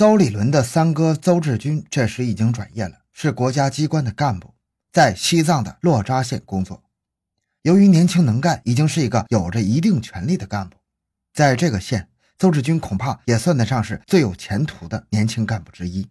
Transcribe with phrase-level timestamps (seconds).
[0.00, 4.54] 邹立伦的三哥邹志军这时已经转业了，是国家机关的干部，
[4.90, 6.82] 在西藏的洛扎县工作。
[7.60, 10.78] 由于年轻能干，已经是一个有着一定权力的干部，
[11.34, 12.08] 在这个县，
[12.38, 16.08] 邹志军恐怕也算得上是最有前途的年轻干部之一。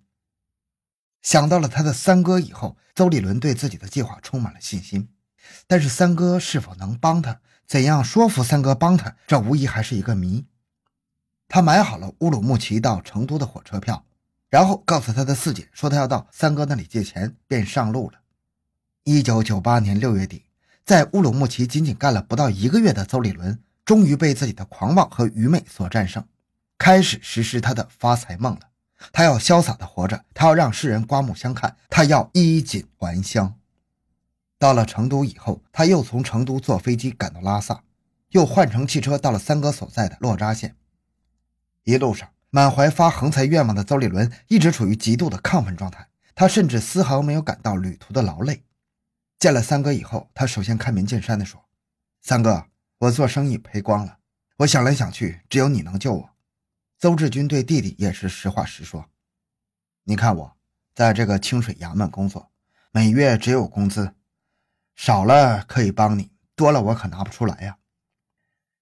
[1.24, 5.10] 想到了他的三哥以后，邹立伦对自己的计划充满了信心。
[5.66, 7.40] 但是三哥是否能帮他？
[7.66, 9.16] 怎样说服三哥帮他？
[9.26, 10.46] 这无疑还是一个谜。
[11.50, 14.06] 他买好了乌鲁木齐到成都的火车票，
[14.50, 18.20] 然后告诉他的四姐说他要到三哥那里借钱，便上路了。
[19.04, 20.44] 一九九八年六月底，
[20.86, 26.24] 在乌鲁木齐仅仅干了不到一个月的邹立伦，终于被自己的狂妄和愚昧所战胜，
[26.78, 28.62] 开始实施他的发财梦了。
[29.12, 33.56] 他要潇洒的活着，他要让世人刮目相看，他要衣锦还乡。
[34.60, 37.82] 到了成都以后，他又从成都坐飞机赶到拉萨，
[38.30, 40.76] 又换乘汽车到了三哥所在的洛扎县。
[41.84, 46.08] 一路上，满怀发横财愿望的邹立伦一直处于极度的亢奋状态。
[46.36, 48.64] 他甚至丝毫没有感到旅途的劳累。
[49.40, 51.66] 见了三哥以后，他首先开门见山地说
[52.22, 52.68] ：“三哥，
[53.00, 54.20] 我做生意赔光了，
[54.58, 56.30] 我想来想去，只有你能救我。”
[57.00, 59.10] 邹志军对弟弟也是实话实说
[60.06, 60.58] ：“你看我
[60.94, 62.52] 在这个清水衙门工作，
[62.92, 64.14] 每月只有工资，
[64.96, 67.79] 少了可以帮你，多了我可拿不出来呀。”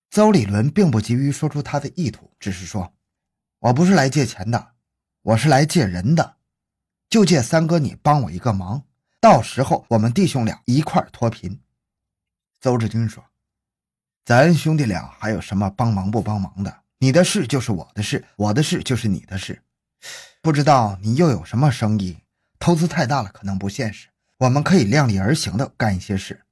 [0.10, 2.94] 邹立伦并不急于说出他的意图，只是说。
[3.60, 4.74] 我不是来借钱的，
[5.22, 6.38] 我是来借人的，
[7.10, 8.84] 就借三哥你帮我一个忙，
[9.20, 11.60] 到时候我们弟兄俩一块脱贫。
[12.62, 13.24] 邹志军说
[14.24, 16.84] ：“咱兄弟俩还有什么帮忙不帮忙的？
[17.00, 19.64] 你的事就是我的事，我的事就是你的事。
[20.42, 22.18] 不知道你又有什么生意？
[22.60, 24.10] 投资太大了，可能不现实。
[24.38, 26.44] 我们可以量力而行的干一些事，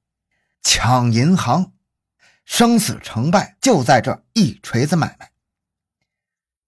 [0.62, 1.72] 抢银行，
[2.46, 5.32] 生死成败就在这一锤子买卖。”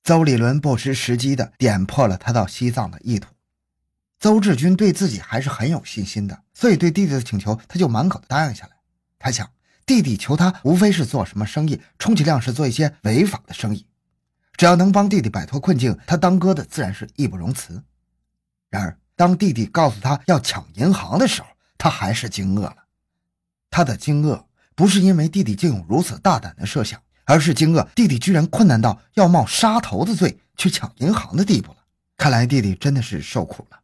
[0.05, 3.33] 邹立伦不失时机地点破了他到西藏的意图。
[4.19, 8.73] 邹志军对自己还是很有信心的，所以对弟弟的请求他就满口的答应下来。
[9.19, 9.49] 他想，
[9.87, 13.87] 弟弟求他无非是做什么生意，充其量是做一些违法的生意，
[14.57, 17.85] 只要能帮弟弟摆脱困境，他当哥的自然是义不容辞。
[18.71, 22.77] 然而，当弟弟告诉他要抢银行的时候，他还是惊愕了。
[23.71, 24.45] 他的惊愕
[24.79, 27.03] 不是因为弟弟竟有如此大胆的设想。
[27.25, 31.79] 而是惊愕，弟弟居然困难到要冒杀头的罪去抢银行的地步了。
[32.17, 33.79] 看来弟弟真的是受苦了。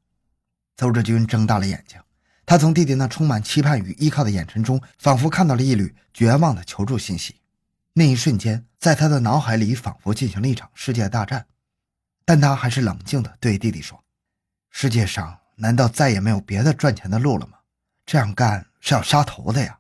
[0.77, 2.01] 邹志军睁大了眼睛，
[2.47, 7.35] 他从弟弟那充满期盼与依靠的眼神中，仿佛看到了一缕绝望的求助信息。
[7.93, 11.45] 那一瞬间，在他的脑海里仿佛进行了一场世界大战。
[12.25, 14.03] 但他还是冷静地对弟弟说
[14.73, 17.59] ：“世界上难道再也没有别的赚钱的路了吗？
[18.07, 19.79] 这样干是要杀头的呀！”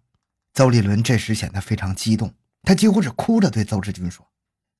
[0.54, 2.32] 邹立伦这时显得非常激动。
[2.62, 4.26] 他几乎是哭着对邹志军说：“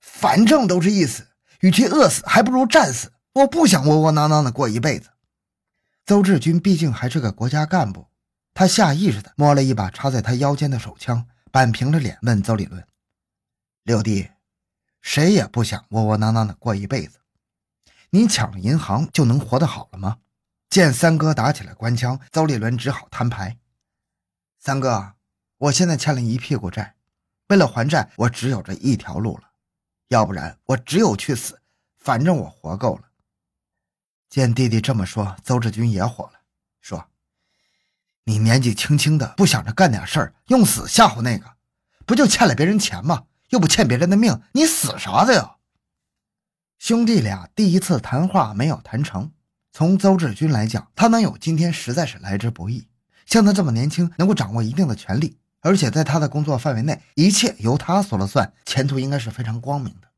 [0.01, 1.27] 反正都是一死，
[1.61, 3.13] 与其饿死，还不如战死。
[3.35, 5.11] 我不想窝窝囊囊的过一辈子。”
[6.07, 8.09] 邹志军毕竟还是个国家干部，
[8.55, 12.87] 他下意识地摸了一把插在他腰间的手枪，板平着脸问邹立伦
[13.83, 14.31] ：“六弟，
[15.03, 17.19] 谁也不想窝窝囊囊的过一辈子。
[18.11, 20.19] 你抢了银行就能活得好了吗？”
[20.71, 23.59] 见三哥打起来官腔，邹立伦只好摊牌
[24.61, 25.14] ：“三哥，
[25.65, 26.95] 我现在欠了一屁股债。”
[27.49, 29.45] 为了还债，我只有这一条路了，
[30.09, 31.61] 要不然我只有去死。
[31.99, 33.03] 反正我活够了。
[34.29, 36.41] 见弟弟这么说，邹志军也火了，
[36.81, 37.07] 说
[38.25, 41.55] ：“你年纪轻轻的，不想着干点事儿，用死吓唬那个，
[42.05, 43.27] 不就欠了别人钱吗？
[43.51, 45.57] 又不欠别人的命，你死啥的呀？”
[46.79, 49.31] 兄弟俩第一次谈话没有谈成。
[49.73, 52.89] 从邹志军来讲，他能有今天实在是来之不易。
[53.27, 55.39] 像他这么年轻，能够掌握一定的权力。
[55.65, 60.09] 而且在他的工作范围内，一切由他说了算，前途应该是非常光明的。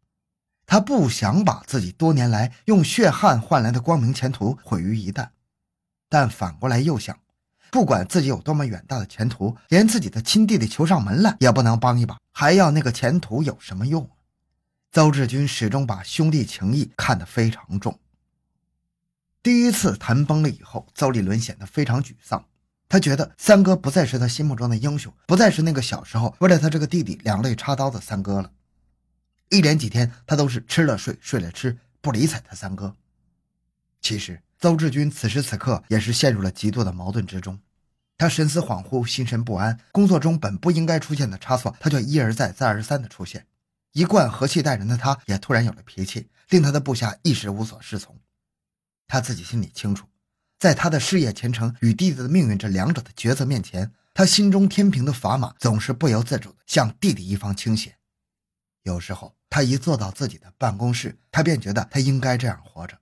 [0.67, 5.29] 他不想把自己多年来用血汗换来的光明前途毁于一旦，
[6.09, 7.17] 但反过来又想，
[7.71, 14.11] 不管自己有多么远大的前途，连自己的亲弟弟求上门来也不能帮一把，还要那个前途有什么用？
[14.91, 18.01] 邹志军始终把兄弟情谊看得非常重。
[19.45, 22.45] 第一次谈崩了以后，邹立伦显得非常沮丧。
[22.89, 28.53] 他觉得三哥不再是他心目中的英雄，不再是那个小时候为了他这个弟弟两肋插刀的三哥了。
[29.49, 32.95] 一连几天，他都是吃了睡，睡了吃，不理睬他三哥。
[34.01, 37.59] 其实，邹志军此时此刻也是陷入了极度的矛盾之中。
[38.19, 43.47] 他神思恍惚，心神不安，工作中本不应该出现的差错，他却一而再、再而三的出现。
[43.93, 48.19] 一贯和气待人的他，也突然有了脾气，令他的部下一时无所适从。
[49.07, 50.07] 他自己心里清楚。
[50.59, 57.97] 在他的事业前程与弟弟的命运这两者的抉择面前，他心中天平的砝码总是不由自主地向弟弟一方倾斜。
[58.83, 62.99] 有时候，他一坐到自己的办公室，他便觉得他应该这样活着，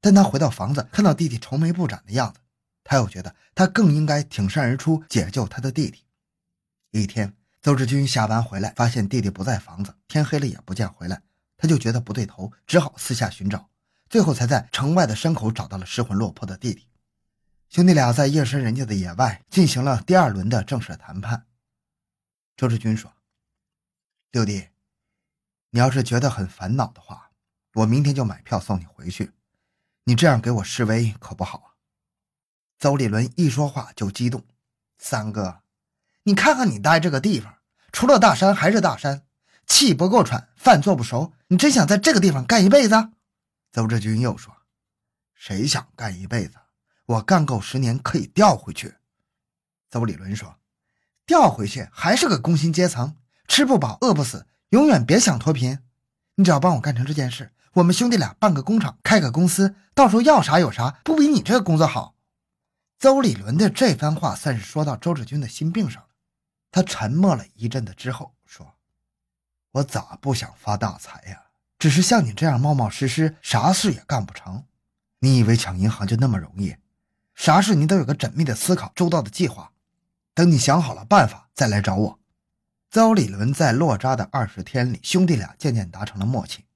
[0.00, 2.40] 但他回到房子，看到弟弟愁眉不展的样子，
[2.82, 6.04] 他又觉得他更应该挺身而出解救他的弟弟。
[6.90, 11.22] 一天，邹志军下班回来，发现弟弟不在房子，天黑了也不见回来，
[11.56, 13.69] 他就觉得不对头，只好四下寻找，
[14.10, 16.88] 最后才在城外的山口找到了失魂落魄的弟弟。
[17.68, 21.46] 兄弟俩在夜深人静的野外进行了第二轮的正式谈判。
[22.56, 23.12] 周志军说
[24.32, 24.70] ：“六弟，
[25.70, 27.30] 你要是觉得很烦恼的话，
[27.74, 29.30] 我明天就买票送你回去。
[30.02, 31.66] 你这样给我示威可不好啊。”
[32.80, 34.44] 邹立伦一说话就激动
[34.98, 35.60] ：“三哥，
[36.24, 37.58] 你看看你待这个地方，
[37.92, 39.22] 除了大山还是大山，
[39.68, 43.10] 气不够喘，饭做不熟，你真想在这个地方干一辈子？”
[43.72, 44.54] 邹志军又说
[45.34, 46.58] ：“谁想干一辈子？”
[47.06, 48.96] 我干够十年可以调回去，
[49.90, 50.60] 邹理伦说
[51.26, 53.16] ：“调回去还是个工薪阶层，
[53.48, 55.80] 吃不饱饿不死，永远别想脱贫。
[56.36, 62.14] 你只要帮我干成这件事，我们兄弟俩办个工厂，开个公司，到时候要啥有啥，不比你这个工作好。”
[62.98, 66.08] 邹理伦的这番话算是说到周志军的心病上了。
[66.70, 68.76] 他沉默了一阵子之后说
[69.72, 71.49] ：“我咋不想发大财呀？
[71.80, 74.66] 只是像你这样冒冒失失，啥事也干不成。
[75.18, 76.76] 你以为抢银行就那么容易？”
[77.34, 79.72] 啥事你都有个缜密的思考、周到的计划，
[80.34, 82.18] 等你想好了办法再来找我。
[82.90, 86.66] 邹理伦在落扎的二十天里，兄弟俩渐渐达成了默契。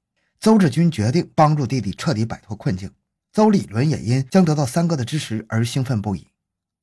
[0.41, 2.91] 邹志军决定帮助弟弟彻底摆脱困境，
[3.31, 6.29] 邹理伦也因将得到三哥的支持而兴奋不已。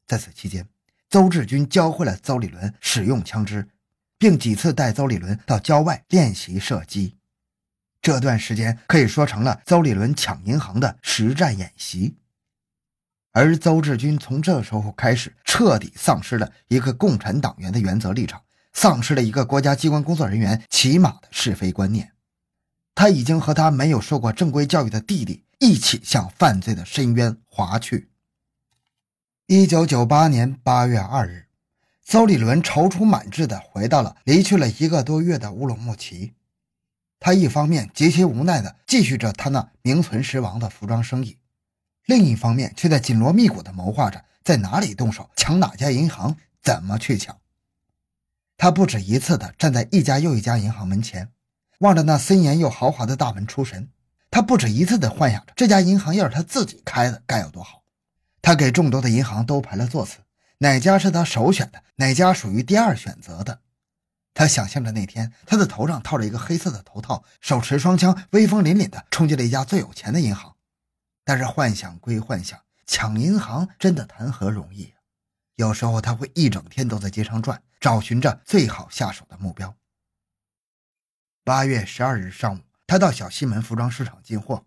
[0.05, 0.67] 在此期间，
[1.09, 3.67] 邹志军教会了邹理伦使用枪支，
[4.19, 7.15] 并几次带邹理伦到郊外练习射击。
[8.01, 12.15] 这段时间可以说成了邹理伦抢银行的实战演习。
[13.31, 18.41] 而邹志军从这时候开始，彻底丧失了一个共产党员的原则立场，
[18.73, 22.11] 丧失了一个国家机关工作人员起码的是非观念。
[22.93, 28.09] 他已经和他没有受过正规教育的弟弟一起向犯罪的深渊滑去。
[29.47, 31.45] 一九九八年八月二日，
[32.03, 36.33] 邹立伦踌躇满志地回到了离去了一个多月的乌鲁木齐。
[37.21, 41.37] 他一方面极其无奈地继续着他那名存实亡的服装生意。
[42.07, 47.37] 另一方面，却在紧锣密鼓地谋划着在哪里动手抢哪家银行，怎么去抢。
[48.57, 51.29] 他不止一次地站在一家又一家银行门前，
[51.77, 53.89] 望着那森严又豪华的大门出神。
[54.31, 57.83] 他不止一次地幻想着这家银行要是他自己开的，该有多好。
[58.41, 60.17] 他给众多的银行都排了座次，
[60.57, 63.59] 哪家是他首选的，哪家属于第二选择的。
[64.41, 70.55] 他想象着那天，他的头上套着一个黑色的头套，手持双枪，威风凛凛地冲进了一家最有钱的银行。
[71.23, 74.97] 但是幻想归幻想，抢银行真的谈何容易啊！
[75.57, 79.75] 有时候他会一整天都在街上转，找寻着最好下手的目标。
[81.43, 84.65] 八月十二日上午，他到小西门服装市场进货，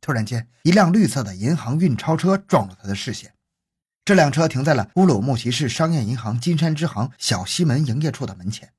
[0.00, 3.34] 突然间，一辆绿色的银行运钞车撞入他的视线。
[4.04, 8.72] 这辆车停在了乌鲁木齐市商业银行金山支行小西门营业处的门前。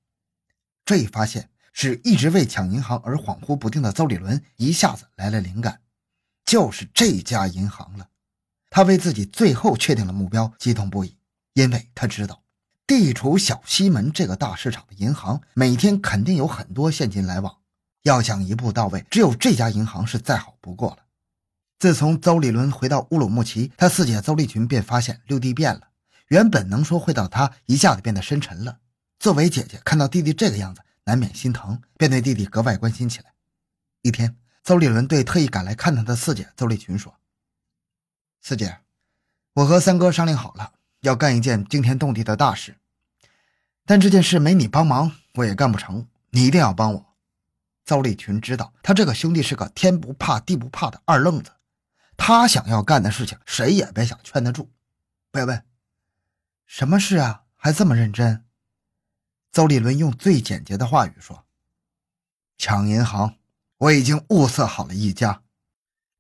[0.90, 5.82] 这一发现使一直为抢银行而恍惚不定的邹立伦一下子来了灵感。
[6.44, 8.08] 就是这家银行了，
[8.72, 11.16] 他为自己最后确定了目标激动不已，
[11.54, 12.42] 因为他知道，
[12.88, 17.58] 地处小西门这个大市场的银行，每天肯定有很多现金来往，
[18.02, 21.06] 要想一步到位，只有这家银行是再好不过了。
[21.78, 25.90] 自从邹立伦回到乌鲁木齐，他四姐邹立群便发现六弟变了，
[26.30, 28.80] 原本能说会道他，一下子变得深沉了。
[29.20, 33.34] 作为姐姐，看到弟弟这个样子，难免心疼，便对弟弟格外关心起来。
[34.04, 34.36] 一天。
[34.62, 37.16] 邹立伦对特意赶来看他的四姐邹立群说
[38.40, 38.82] ：“四姐，
[39.54, 42.78] 我和三哥商量好了，要干一件惊天动地的大事，
[43.86, 46.06] 但这件事没你帮忙，我也干不成。
[46.30, 47.16] 你一定要帮我。”
[47.84, 51.52] 邹立群知道他这个兄弟是个天不怕地不怕的二愣子，
[52.16, 54.70] 他想要干的事情，谁也别想劝得住。
[55.32, 55.64] 不要问，
[56.68, 57.46] 什么事啊？
[57.56, 58.46] 还这么认真？
[59.52, 61.46] 邹立伦用最简洁的话语说
[62.58, 63.36] ：“抢银行。”
[63.80, 65.42] 我已经物色好了一家。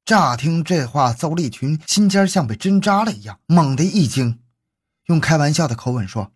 [0.05, 4.41] 乍听这话，邹立群心尖像被针扎了一样，猛地一惊，
[5.07, 6.31] 用开玩笑的口吻说：“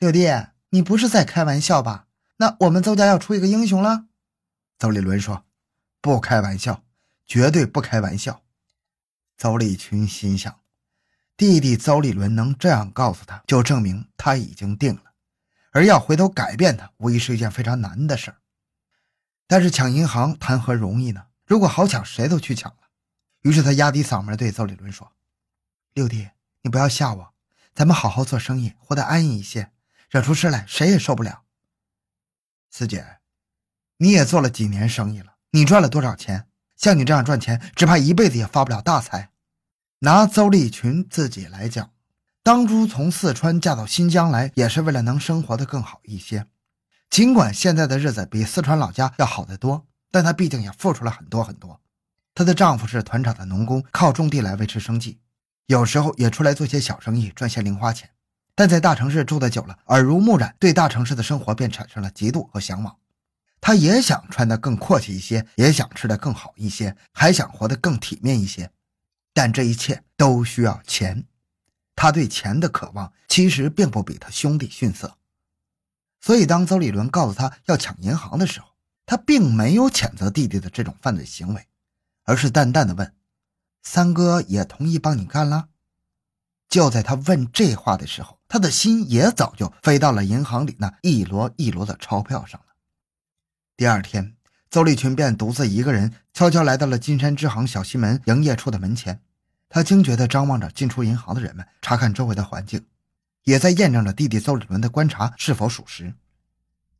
[0.00, 0.26] 六弟，
[0.70, 2.06] 你不是在开玩笑吧？
[2.38, 4.06] 那我们邹家要出一个英雄了？”
[4.80, 5.44] 邹立伦说
[6.00, 6.82] ：“不开玩笑，
[7.26, 8.40] 绝对不开玩笑。”
[9.36, 10.60] 邹立群心想：
[11.36, 15.11] 弟弟邹立伦能这样告诉他，就证明他已经定了，
[15.72, 18.36] 而要回头改变他，无疑是一件非常难的事儿。
[19.46, 21.26] 但是抢银行谈何容易呢？
[21.44, 22.78] 如果好抢，谁都去抢了。
[23.40, 25.12] 于是他压低嗓门对邹立伦说
[25.92, 26.30] ：“六弟，
[26.62, 27.34] 你不要吓我，
[27.74, 29.72] 咱们好好做生意，活得安逸一些。
[30.08, 31.42] 惹出事来，谁也受不了。”
[32.70, 33.18] 四姐，
[33.96, 35.34] 你也做了几年生意了？
[35.50, 36.48] 你赚了多少钱？
[36.76, 39.30] 像你这样赚钱，只怕一辈子也发不了大财。
[40.00, 41.92] 拿邹立群自己来讲，
[42.44, 46.46] 当初从四川嫁到新疆来，也是为了能生活的更好一些。
[47.08, 51.80] 尽管现在的日子比四川老家要好得多，但她毕竟也付出了很多很多。
[52.34, 55.20] 她的丈夫是团场的农工，靠种地来维持生计，
[55.66, 58.10] 有时候也出来做些小生意，赚些零花钱。
[58.56, 62.96] 但在大城市住的久了，耳濡目染，对大城市的生活便产生了嫉妒和向往。
[63.60, 68.72] 她也想穿得更阔气一些，也想吃得更好一些，还想活得更体面一些。
[69.32, 71.24] 但这一切都需要钱。
[72.02, 75.16] 他对钱的渴望其实并不比他兄弟逊色。
[76.20, 78.66] 所以，当邹立伦告诉他要抢银行的时候，
[79.06, 81.68] 他并没有谴责弟弟的这种犯罪行为，
[82.24, 83.14] 而是淡淡的问
[83.84, 85.68] ：“三哥也同意帮你干了？”
[86.68, 92.74] 就在他问这话的时候，他的心也早就飞到了银行里那一摞一摞的钞票上了。
[93.76, 94.34] 第二天，
[94.70, 99.22] 邹立群便独自一个人悄悄来到了金山支行小西门营业处的门前。
[99.74, 102.84] 他惊觉地张望着进出银行的人们，查看周围的环境，
[103.44, 106.12] 也在验证着弟弟邹立伦的观察是否属实。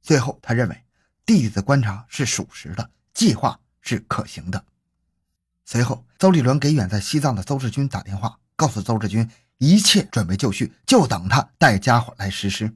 [0.00, 0.82] 最后，他认为
[1.26, 4.64] 弟弟的观察是属实的，计划是可行的。
[5.66, 9.30] 随后，邹立伦给远在西藏的邹志军打电话，告诉邹志军。
[9.58, 12.74] 一切准备就绪，就等他带家伙来实施。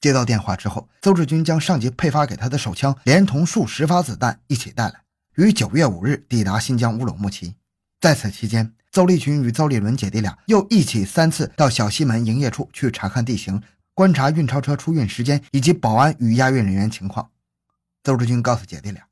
[0.00, 5.04] 接到电话之后，邹志军将上级配发给他的手枪，连同数十发子弹一起带来，
[5.36, 7.54] 于九月五日抵达新疆乌鲁木齐。
[8.00, 13.62] 在此期间，邹立群与邹立伦姐弟俩又一起三次到小西门营业处去查看地形，
[13.94, 17.30] 观察运钞车出运时间以及保安与押运人员情况。
[18.02, 19.04] 邹志军告诉姐弟俩，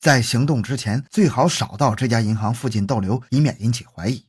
[0.00, 4.24] 在行动之前最好少到这家银行附近逗留，以免引起怀疑。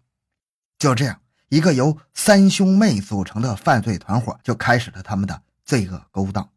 [0.78, 1.22] 就这样。
[1.50, 6.50] 一个由三兄妹组成的犯罪团伙就开始了他们的罪恶勾当。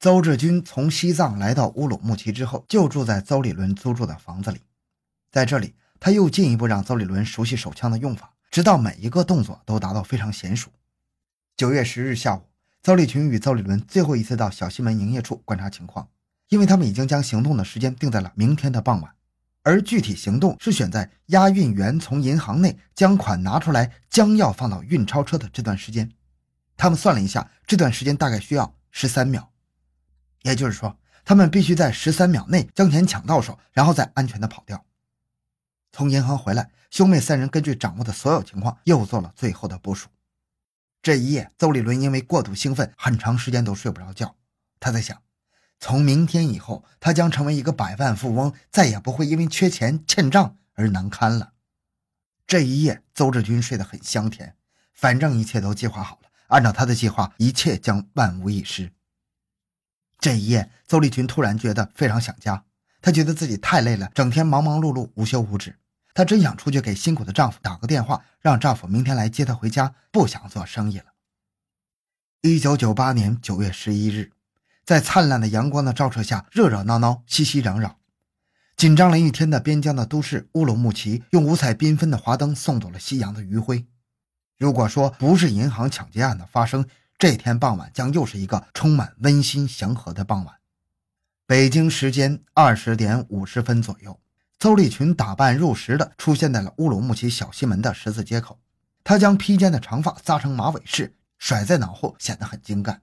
[0.00, 4.62] 邹志军从西藏来到乌鲁木齐之后，就住在邹立伦租住的房子里。
[5.30, 5.74] 在这里，
[6.06, 10.70] 他又进一步让邹立伦熟悉手枪的用法，直到每一个动作都达到非常娴熟。
[11.56, 12.42] 九月十日下午，
[12.80, 16.08] 邹立群与邹立伦最后一次到小西门营业处观察情况，
[16.48, 19.12] 因为他们已经将行动的时间定在了明天的傍晚。
[19.64, 26.08] 而具体行动是选在押运员从银行内将款拿出来，将要放到运钞车的这段时间。
[26.76, 29.50] 他们算了一下，这段时间大概需要十三秒，
[30.42, 34.85] 也就是说，他们必须在十三秒内将钱抢到手，然后再安全的跑掉。
[35.96, 40.10] 从银行回来，兄妹三人根据掌握的所有情况，又做了最后的部署。
[41.00, 44.36] 这一夜，邹立伦因为过度兴奋，很长时间都睡不着觉。
[44.78, 45.22] 他在想。
[45.80, 51.54] 从明天以后，他将成为一个百万富翁，再也不会因为缺钱欠账而难堪了。
[52.46, 54.54] 这一夜，邹志军睡得很香甜，
[54.92, 58.92] 反正一切都计划好了，按照他的计划，一切将万无一失。
[60.18, 62.66] 这一夜，邹立群突然觉得非常想家，
[63.00, 65.78] 他觉得自己太累了，整天忙忙碌碌，无休无止。
[66.16, 71.04] 她真想出去给辛苦的丈夫打个电话，让丈夫明天来接她回家，不想做生意了。
[72.40, 74.32] 一九九八年九月十一日。
[74.82, 77.96] 在灿烂的阳光的照射下，热热闹闹，熙熙攘攘。
[78.76, 83.84] 紧张了一天的边疆的都市乌鲁木齐，用五彩缤纷的华灯送走了夕阳的余晖。
[84.56, 86.86] 如果说不是银行抢劫案的发生，
[87.18, 90.54] 这天傍晚将又是一个充满温馨祥和的傍晚。
[91.46, 94.18] 北京时间二十点五十分左右，
[94.58, 98.58] 邹立群打扮入时的出现在了乌鲁木齐小西门的十字街口。
[99.04, 103.02] 他将披肩的长发扎成马尾式，甩在脑后，显得很精干。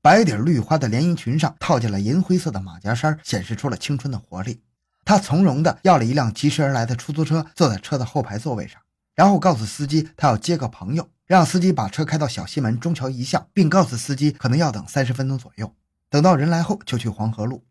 [0.00, 4.62] 白底绿花的连衣裙上套进了银灰色的马甲衫，显示出了青春的活力。
[5.04, 8.80] 他从容地要了一辆疾驰而来的出租车，坐在车的后排座位上，
[9.14, 15.74] 然后告诉司机他要接个朋友，让司机把车开到小西门中桥一巷，并告诉司机可能要等三十分钟左右，
[16.08, 17.64] 等到人来后就去黄河路。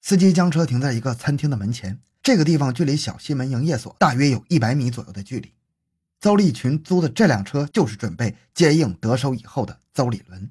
[0.00, 5.52] 司机将车停在一个餐厅的门前，这个地方距离小西门营业所大约有一百米左右的距离。
[6.20, 10.50] 邹立群租的这辆车就是准备接应得手以后的邹立伦。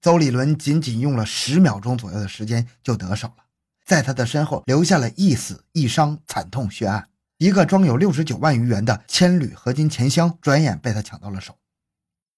[0.00, 3.44] 邹立伦仅仅用了十秒钟左右的时间就得手了，
[3.84, 7.08] 在他的身后留下了一死一伤惨痛血案。
[7.38, 11.56] 一个装有六十九万余元的千铝合金钱箱，转眼被他抢到了手。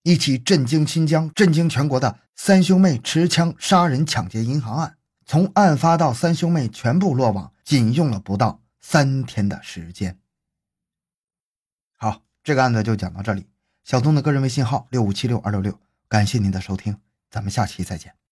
[0.03, 10.19] 一起震惊新疆、震惊全国的三兄妹持枪杀人抢劫银行案，从案发到三兄妹全部落网，仅用了不到三天的时间。
[11.97, 13.47] 好，这个案子就讲到这里。
[13.85, 15.79] 小东的个人微信号六五七六二六六，
[16.09, 16.99] 感谢您的收听。
[17.31, 18.24] 咱们下期再见。